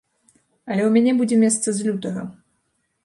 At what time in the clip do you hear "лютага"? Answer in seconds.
1.89-2.21